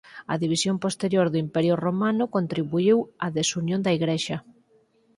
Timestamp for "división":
0.43-0.75